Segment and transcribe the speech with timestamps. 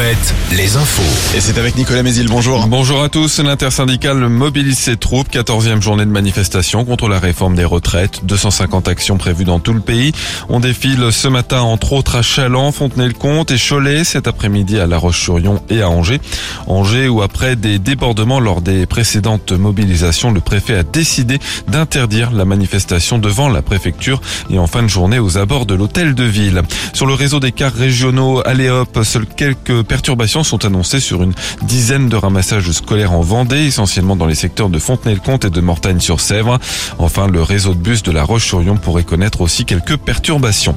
[0.00, 1.36] Alouette, les infos.
[1.36, 2.66] Et c'est avec Nicolas Mézil, bonjour.
[2.68, 3.38] Bonjour à tous.
[3.40, 5.30] L'intersyndicale mobilise ses troupes.
[5.30, 8.24] 14e journée de manifestation contre la réforme des retraites.
[8.24, 10.12] 250 actions prévues dans tout le pays.
[10.48, 14.04] On défile ce matin entre autres à Chaland, Fontenay-le-Comte et Cholet.
[14.04, 16.20] Cet après-midi à La Roche-sur-Yon et à Angers.
[16.66, 21.38] Angers où après des débordements lors des précédentes mobilisations, le préfet a décidé
[21.68, 26.14] d'interdire la manifestation devant la préfecture et en fin de journée aux abords de l'hôtel
[26.14, 26.62] de ville.
[26.94, 32.08] Sur le réseau des cars régionaux Aléop, seuls quelques perturbations sont annoncées sur une dizaine
[32.08, 36.60] de ramassages scolaires en Vendée, essentiellement dans les secteurs de Fontenay-le-Comte et de Mortagne-sur-Sèvre.
[37.00, 40.76] Enfin, le réseau de bus de la Roche-sur-Yon pourrait connaître aussi quelques perturbations.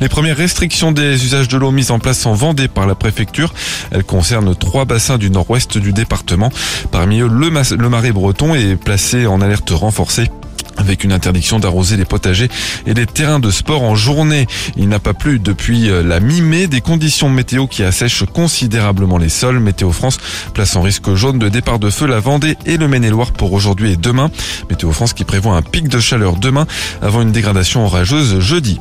[0.00, 3.52] Les premières restrictions des usages de l'eau mises en place en Vendée par la préfecture,
[3.90, 6.50] elles concernent trois bassins du nord-ouest du département.
[6.90, 10.30] Parmi eux, le, le marais breton est placé en alerte renforcée
[10.76, 12.48] avec une interdiction d'arroser les potagers
[12.86, 14.46] et les terrains de sport en journée.
[14.76, 19.28] Il n'a pas plu depuis euh, la mi-mai, des conditions météo qui assèchent considérablement les
[19.28, 19.60] sols.
[19.60, 20.18] Météo France
[20.52, 23.92] place en risque jaune de départ de feu la Vendée et le Maine-et-Loire pour aujourd'hui
[23.92, 24.30] et demain.
[24.70, 26.66] Météo France qui prévoit un pic de chaleur demain
[27.02, 28.80] avant une dégradation orageuse jeudi.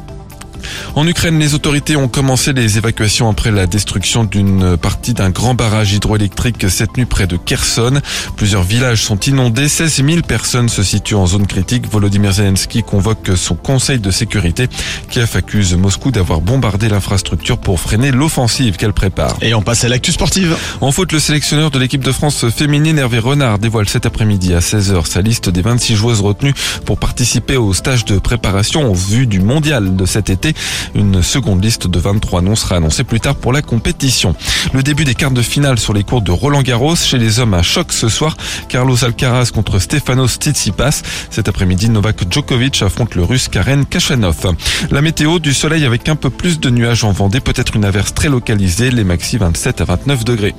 [0.95, 5.53] En Ukraine, les autorités ont commencé les évacuations après la destruction d'une partie d'un grand
[5.53, 8.01] barrage hydroélectrique cette nuit près de Kherson.
[8.35, 11.87] Plusieurs villages sont inondés, 16 000 personnes se situent en zone critique.
[11.89, 14.67] Volodymyr Zelensky convoque son conseil de sécurité.
[15.09, 19.37] Kiev accuse Moscou d'avoir bombardé l'infrastructure pour freiner l'offensive qu'elle prépare.
[19.41, 20.55] Et on passe à l'actu sportive.
[20.81, 24.59] En foot, le sélectionneur de l'équipe de France féminine Hervé Renard dévoile cet après-midi à
[24.59, 26.53] 16h sa liste des 26 joueuses retenues
[26.85, 30.52] pour participer au stage de préparation en vue du mondial de cet été.
[30.95, 34.35] Une seconde liste de 23 noms sera annoncée plus tard pour la compétition.
[34.73, 36.95] Le début des quarts de finale sur les cours de Roland Garros.
[36.95, 38.37] Chez les hommes, un choc ce soir.
[38.69, 41.01] Carlos Alcaraz contre Stefanos Tsitsipas.
[41.29, 44.55] Cet après-midi, Novak Djokovic affronte le russe Karen Kachanov.
[44.91, 47.39] La météo, du soleil avec un peu plus de nuages en Vendée.
[47.39, 48.91] Peut-être une averse très localisée.
[48.91, 50.55] Les maxi 27 à 29 degrés.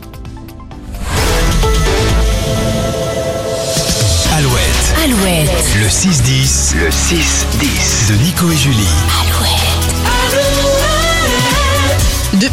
[4.37, 6.75] Alouette, Alouette, le 6-10.
[6.77, 8.09] le 6-10.
[8.09, 9.74] De Nico et Julie.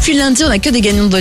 [0.01, 1.11] Depuis lundi, on n'a que des gagnants de